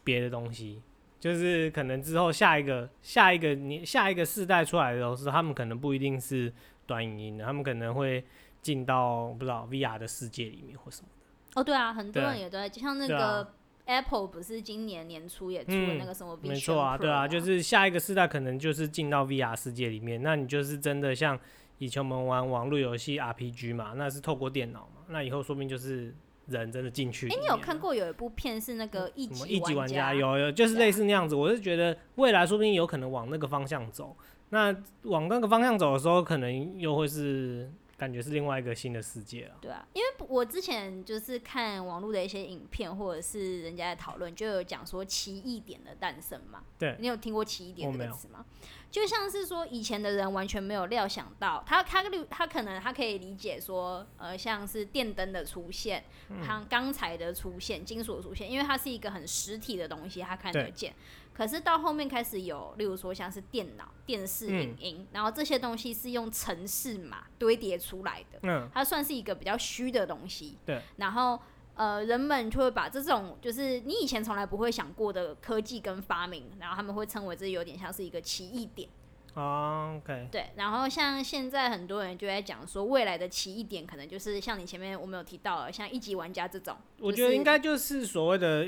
[0.04, 0.82] 别的东西。
[1.20, 6.52] 就是可能之后下一个下一个你下一个世代出来的时候，是他们可能不一定是
[6.88, 8.26] 短影音的，他们可能会
[8.60, 11.62] 进到不知道 VR 的世界里面或什么的。
[11.62, 13.54] 哦对啊，很多人也都在，像那个
[13.92, 21.40] Apple 不是今年年初也出了嗯那个什么 Vision 没错啊，对啊，就是下一个世代可能就是进到 VR 世界里面，那你就是真的像
[21.78, 26.16] 以前我们玩网络游戏 RPG 嘛，那是透过电脑嘛，那以后说不定就是
[26.48, 27.28] 人真的进去。
[27.30, 27.80] 哎、你有看？
[27.80, 30.14] 过有一部片是那个一级一级玩家？
[30.14, 31.36] 有有，就是类似那样子。
[31.36, 34.16] 我是觉得未来说不定有可能往那个方向走。
[34.50, 39.58] 那往那个方向走的时候，可能又会是感觉是另外一个新的世界了。
[39.62, 46.64] 对啊，因为我之前就是看网络的一些影片，或者是人家在讨论，就有讲说奇异点的诞生嘛。
[46.80, 48.44] 对你有听过奇异点这个词吗？
[48.90, 60.92] 就像是说以前的人完全没有料想到，他他他可能他可以理解说，呃，像是电灯的出现，嗯钢钢材的出现，金属的出现，因为它是一个很实体的东西，他看得见。
[61.34, 68.40] 可是到后面开始有，例如说像是电脑、电视、嗯影音，然后这些东西是用程式码堆叠出来的。
[68.44, 70.58] 嗯，它算是一个比较虚的东西。
[70.66, 70.82] 对。
[70.98, 71.40] 然后
[71.74, 78.88] 呃，人们就会把这种就是你以前从来不会想过的科技跟发明，然后他们会称为这有点像是一个奇异点。
[79.34, 80.48] 哦，OK，对。
[80.58, 86.76] 然后像现在很多人就在讲说，未来的奇异点可能就是像你前面我们有提到的，像一级玩家这种。
[86.98, 88.66] 就是我觉得应该就是所谓的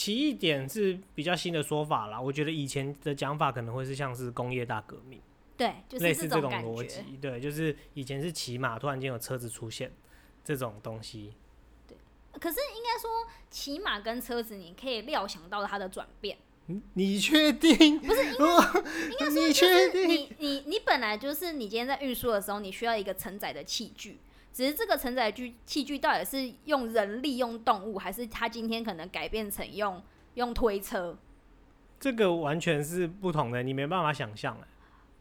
[0.00, 2.18] 奇异点是比较新的说法啦。
[2.18, 5.20] 我觉得以前的讲法可能会是像是工业大革命，
[5.58, 6.50] 对，就是类似这种。
[6.50, 7.02] 逻辑。
[7.20, 9.92] 对，就是以前是骑马，突然间有车子出现
[10.42, 11.34] 这种东西。
[11.86, 11.94] 对
[12.40, 13.10] 可是应该说，
[13.50, 16.38] 骑马跟车子，你可以料想到它的转变。
[16.64, 18.00] 你你确定？
[18.00, 20.08] 不是，应该 你确定？
[20.08, 24.16] 你你你本来就是你今天在运输的时候，你需要一个承载的器具，
[24.52, 30.02] 只是这个承载具器具到底是用人力、用动物，还是他今天可能改变成用
[30.34, 31.16] 用推车？
[31.98, 34.66] 这个完全是不同的，你没办法想象哎。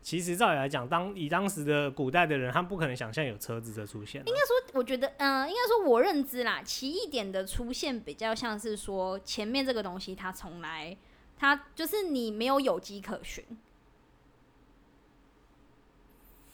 [0.01, 4.23] 其实照理来讲，当以当时的古代的人，他不可能想象有车子的出现啊。
[4.25, 10.95] 应该说我觉得，嗯、应该说我认知啦，奇异点的出现比较像是说前面这个东西它从来
[11.37, 13.43] 它就是你没有有机可循，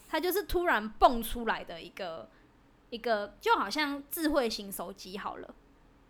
[0.09, 2.27] 它就是突然蹦出来的一个
[2.89, 5.55] 一个就好像智慧型手机好了。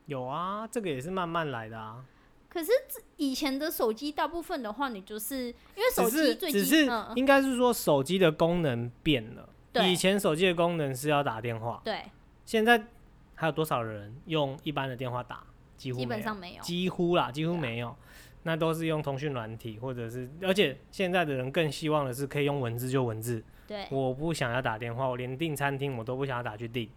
[0.05, 2.05] 有啊，这个也是慢慢来的啊。
[2.49, 2.71] 可是
[3.17, 9.49] 以前的手机大部分的话，你就是因为手机最基只是应该是说手机的功能变了。
[9.73, 12.03] 对以前手机的功能是要打电话，对，
[12.45, 12.85] 现在
[13.33, 15.43] 还有多少人用一般的电话打？
[15.75, 16.61] 几乎基本上没有。
[16.61, 17.93] 几乎啦，几乎没有。
[18.43, 26.89] 那都是用通讯软体，或者是，而且现在的人更希望的是可以用文字就文字，对我不想要打电话，我连订餐厅我都不想要打去订。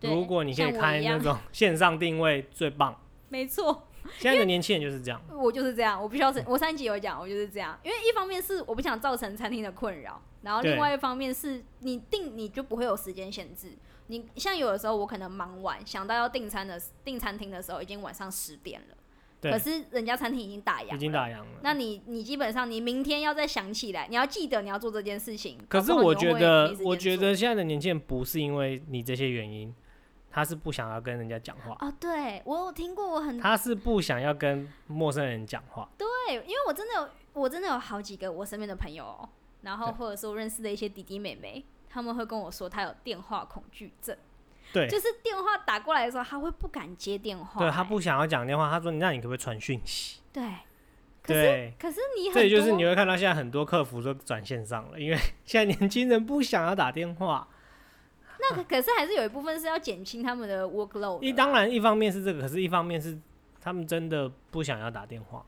[0.00, 3.00] 如果你可以开那种 线上定位，最棒。
[3.28, 13.72] 没错，现在的年轻人就是这样，我就是这样，我必须要承，我上一集有讲，我就是这样，因为一方面是我不想造成餐厅的困扰，然后另外一方面是你订你就不会有时间限制。
[14.06, 18.97] 你像有的时候我可能忙完，想到要订餐的订餐厅的时候，已经晚上十点了，对
[19.40, 21.46] 可是人家餐厅已经打烊，已经打烊了。
[21.62, 25.58] 那你你基本上你明天要再想起来，你要记得你要做这件事情。
[25.68, 29.72] 可是我觉得我觉得现在的年轻人不是因为你这些原因，
[30.30, 35.88] 他是不想要跟人家讲话，哦，对我有听过，我很他是不想要跟陌生人讲话。
[35.96, 39.28] 对，因为我真的有，我真的有好几个我身边的朋友、哦，
[39.62, 44.16] 然后或者说认识的一些弟弟妹妹，他们会跟我说他有电话恐惧症，
[44.72, 50.44] 对，就是电话打过来的时候，他会不敢接电话、对他哎不想要讲电话，他说：“那你可不可以传讯息对，
[51.22, 57.48] 可是，可是你很这也就是你会看到现在很多客服都转线上了，因为现在年轻人不想要打电话。
[58.40, 61.20] 那可可是还是有一部分是要减轻他们的 workload。
[61.20, 63.18] 一当然一方面是这个，可是一方面是
[63.60, 65.44] 他们真的不想要打电话。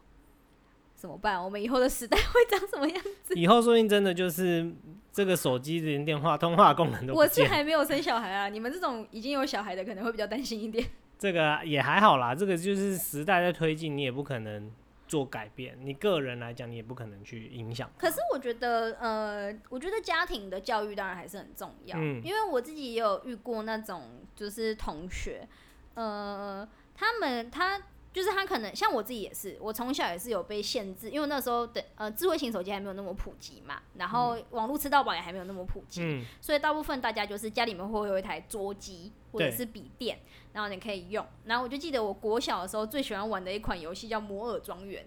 [1.01, 1.43] 怎么办？
[1.43, 3.33] 我们以后的时代会长什么样子？
[3.35, 4.71] 以后说不定真的就是
[5.11, 10.87] 这个手机连电话通话功能都不我是，还没有生小孩啊，你们这种已经有小孩的可能会比较担心一点。
[11.19, 12.35] 这个也还好啦。
[12.35, 14.71] 这个就是时代在推进，你也不可能
[15.09, 15.75] 做改变。
[15.81, 17.91] 你个人来讲，你也不可能去影响。
[17.97, 25.49] 可是我觉得，呃，我觉得家庭的教育当然还是很重要，嗯因为我自己也有遇过那种就是同学，
[25.95, 27.81] 呃，他们他
[28.13, 40.19] 就是他可能像我自己也是，我从小也是有被限制，因为那时候的呃智慧型手机还没有那么普及嘛，然后网络吃到饱也还没有那么普及，嗯，所以大部分大家就是家里面会有一台桌机或者是笔电，
[40.53, 41.25] 然后你可以用。
[41.45, 45.05] 然后我就记得我国小的时候最喜欢玩的一款游戏叫《摩尔庄园》，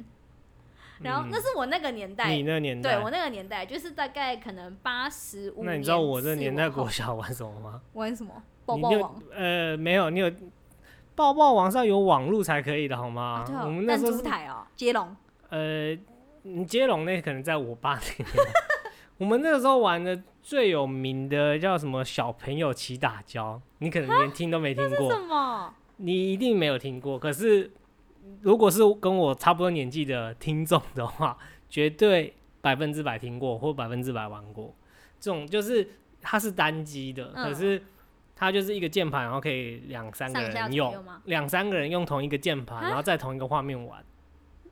[1.03, 5.65] 然后那是我那个年代，嗯你那个年代，对我那个年代就是大概可能八十五。
[5.65, 7.81] 那你知道我这年代国小玩什么吗？
[7.91, 8.41] 玩什么？
[8.65, 10.31] 抱抱王呃没有，你有
[11.15, 13.45] 抱抱网上有网路才可以的好吗？
[13.63, 15.15] 我们那时候是台哦，接龙。
[15.49, 15.97] 呃，
[16.43, 18.45] 你接龙那可能在我爸那边。
[19.17, 25.73] 我们那个时候玩的最有名的叫什么小朋友起打跤，你可能连听都没听什过，么？
[25.97, 27.17] 你一定没有听过。
[27.17, 27.71] 可是
[28.41, 31.37] 如果是跟我差不多年纪的听众的话，
[31.69, 34.73] 绝对百分之百听过或百分之百玩过。
[35.19, 35.87] 这种就是
[36.19, 37.81] 它是单机的，嗯可是
[38.43, 44.03] 它就是一个键盘，然后可以两三个人用两三个人用同一个键盘，啊然后在同一个画面玩。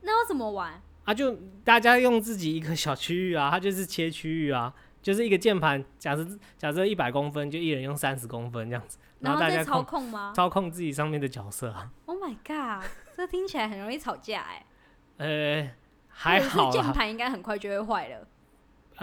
[0.02, 0.80] 那要怎么玩？
[1.04, 12.84] 啊，就大家用自己一个小区域啊，它就是切区域啊，就是一个键盘，假设假设一百公分，就一人用三十公分这样子，然后大家再操控控吗操控自己上面的角色啊，？Oh my god，
[13.16, 14.66] 这听起来很容易吵架哎。
[15.18, 15.70] 呃，
[16.08, 18.26] 还好啦，键盘应该很快就会坏了。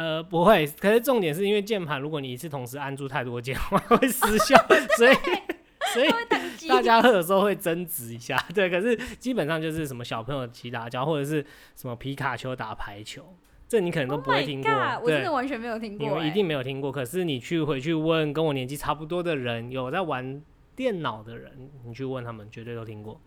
[0.02, 4.56] 呃，不会，可是重点是因为键盘，如果你一次同时按住太多键会失效，
[4.98, 5.14] 所以
[5.94, 6.10] 所以。
[6.68, 11.44] 大家有时候会争执一下，对，可是基本上就是什么小朋友骑打跤，或者是
[11.76, 13.26] 什么皮卡丘打排球，
[13.68, 16.14] 这你可能都 Oh 不会听过 god，我真的完全没有听过、欸。
[16.14, 20.42] 你们一定没有听过，可是你去回去问跟我年纪差不多的人，有在玩
[20.76, 23.20] 电脑的人，你去问他们，绝对都听过。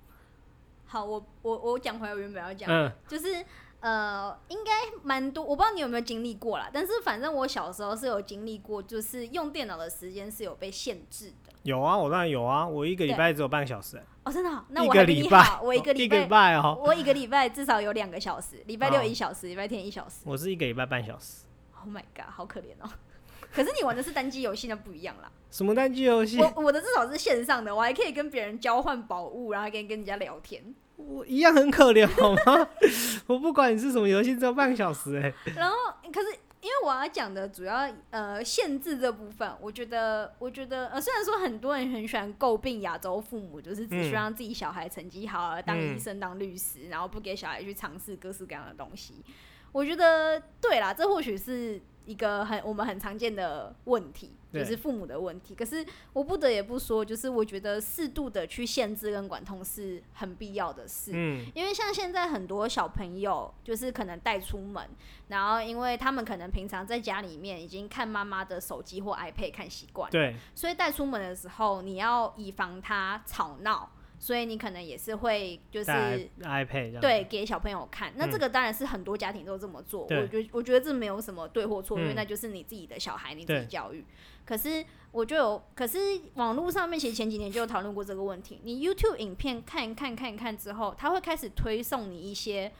[0.84, 3.44] 好，我我我讲回来，我原本要讲，嗯，就是
[3.82, 4.70] 呃，应该
[5.02, 6.70] 蛮多，我不知道你有没有经历过啦。
[6.72, 11.52] 但是反正我小时候是有经历过，就是用电脑的时间是有被限制的。
[11.64, 20.20] 有啊，我当然有啊，我一个礼拜只有半个小时、欸，哦，真的哦、那我还比个礼拜你好，我一个礼拜，拜哦，我一个礼拜至少有两个小时，礼拜六哦一小时，礼拜天一小时。
[20.24, 21.42] 我是一个礼拜半小时。
[21.80, 22.88] Oh my god，好可怜哦。
[23.52, 25.30] 可是你玩的是单机游戏，那不一样啦。
[25.50, 26.40] 什么单机游戏？
[26.40, 30.74] 我我的至少是线上的，我还可以跟别人交换宝物，然后还可以跟人家聊天。
[30.96, 32.68] 我一样很可怜好吗？
[33.26, 35.76] 我不管你是什么游戏，只有半个小时哎、然后，
[36.12, 36.28] 可是
[36.60, 49.24] 因为我要讲的主要呃限制这部分，我觉得，我觉得呃，虽然说很多人很喜欢诟病亚洲父母，就是只需要让自己小孩成绩好，啊当医生、当律师，然后不给小孩去尝试各式各样的东西。
[49.72, 55.54] 我觉得对啦，这或许是一个很我们很常见的问题，就是父母的问题。
[55.54, 61.12] 可是我不得也不说，就是我觉得适度的去限制跟管控是很必要的事。
[61.14, 64.88] 嗯，因为像现在很多小朋友，就是可能带出门，
[65.28, 73.90] 然后因为他们可能平常在家里面已经看妈妈的手机或 iPad 看习惯，对，所以带出门的时候，你要以防他吵闹。
[74.22, 80.02] 所以你可能也是会就是 iPad 对给小朋友看，那这个当然是很多家庭都这么做。
[80.02, 84.04] 我觉得我觉得这没有什么对或错，因为那就是你自己的小孩，你自己教育。
[84.46, 85.98] 可是我就有，可是
[86.34, 88.60] 网络上面其实前几年就有讨论过这个问题。
[88.62, 92.70] 你 YouTube 影片看一看看一看之后，他会开始推送你一些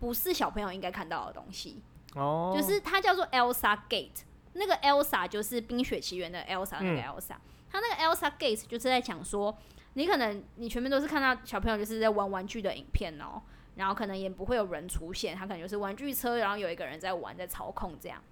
[0.00, 1.80] 不是小朋友应该看到的东西。
[2.16, 4.22] 哦，就是它叫做 Elsa Gate，
[4.54, 7.36] 那个 Elsa 就是《冰雪奇缘》的 Elsa 那个 Elsa，
[7.70, 9.56] 它那个 Elsa Gate 就是在讲说。
[9.98, 13.42] 你可能你全面都是看到小朋友就是在玩玩具的影片哦，
[13.74, 18.22] 然后可能也不会有人出现，他可能就是玩具车，然后有一个人在玩在操控这样。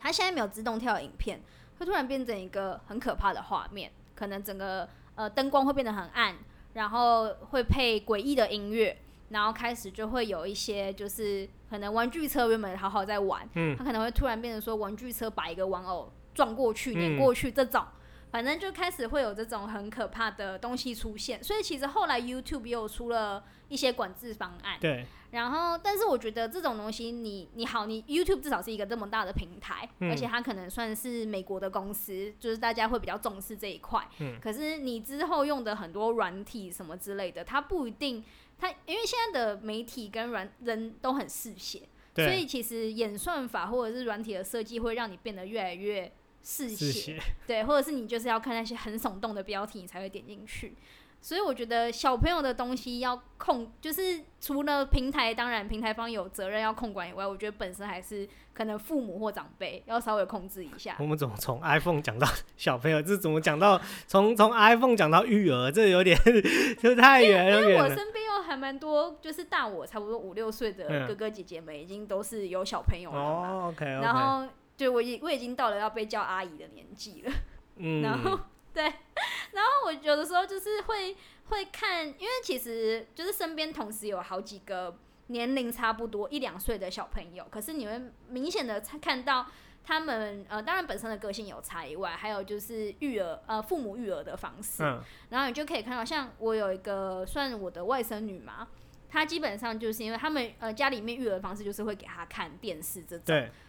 [0.00, 1.40] 他现在没有自动跳影片，
[1.78, 6.34] 会突然变成一个很可怕的画面，可能整个呃灯光会变得很暗，
[6.72, 17.84] 然后会配诡异的音乐，然后开始就会有一些就是可能玩具车原本好好在玩，嗯，他可能会突然变成说玩具车把一个玩偶撞过去、碾过去这种。
[18.30, 24.78] 反正就开始会有这种很可怕的东西出现，所以其实后来 YouTube 又出了一些管制方案。
[24.80, 25.06] 对。
[25.30, 34.02] 然后，但是我觉得这种东西，你你好，你 YouTube 至少是一个这么大的平台，而且它可能算是美国的公司，就是大家会比较重视这一块。
[34.20, 34.38] 嗯。
[34.40, 38.24] 可是你之后用的很多软体什么之类的，它不一定，
[38.58, 41.82] 它因为现在的媒体跟软人都很嗜血，
[42.14, 46.10] 所以其实演算法或者是软体的设计会让你变得越来越。
[46.50, 50.74] 嗜血，对，或者是你就是要看那些很耸动的标题，你才会点进去。
[51.20, 60.96] 所以我觉得小朋友的东西要控，就是除了平台，当然平台方有责任要控管以外，我觉得本身还是可能父母或长辈要稍微控制一下。
[60.98, 62.26] 我们怎么从 iPhone 讲到
[62.56, 63.02] 小朋友？
[63.02, 65.70] 这怎么讲到从从 iPhone 讲到育儿？
[65.70, 66.16] 这有点
[66.80, 67.60] 就太远了。
[67.60, 74.48] 因为我身边有还蛮多，就是大我差不多五六岁的哥哥姐姐们，已经都是有小朋友了然后。
[74.78, 77.32] 对，我已我已经到了要被叫阿姨的年纪了，
[77.76, 78.38] 嗯， 然后
[78.72, 81.16] 对，然后我有的时候就是会
[81.48, 89.46] 会看，因为其实就是身边同时有好几个年龄差不多一两岁的小朋友，可是你会明显的看到
[89.82, 98.68] 他们呃，当然本身的个性有差以外，还有就是育儿呃父母育儿的方式，嗯，然后你就可以看到，像我有一个算我的外甥女嘛。
[99.10, 103.24] 她基本上就是因为他们呃家里面育儿方式就是会给她看电视这种，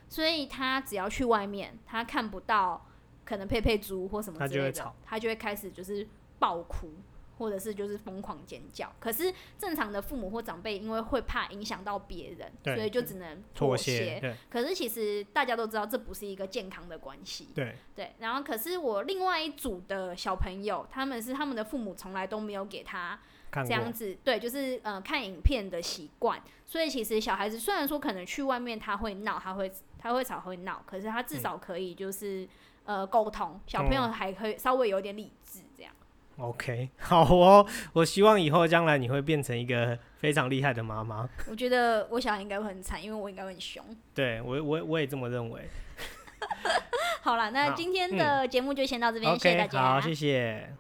[0.10, 2.86] 所以他只要去外面，他看不到
[3.24, 6.06] 可能佩佩猪或什么之类的，他就会开始就是
[6.40, 6.90] 爆哭，
[7.38, 8.92] 或者是就是疯狂尖叫。
[9.00, 14.36] 可是正常的父母或长辈因为会怕影响到别人，所以就只能妥协。
[14.50, 17.50] 可是其实大家都知道这不是一个健康的关系。
[17.54, 23.20] 对对，然后可是我另外一组的小朋友，他们是他们的父母从来都没有给他。
[23.52, 32.48] 这样子，对，就是呃看影片的习惯，所以其实小孩子虽然说可能去外面他会闹，他会他会吵会闹，可是他至少可以就是
[32.86, 35.92] 呃沟通，小朋友还可以稍微有点理智这样。
[36.38, 41.28] OK，好哦，我希望以后将来你会变成一个非常厉害的妈妈。
[41.50, 43.84] 我觉得我小孩应该会很惨，因为我应该会很凶。
[44.16, 45.68] 对我我我也这么认为。
[47.22, 50.74] 好了，那今天的节目就先到这边，谢谢大家，好，谢谢。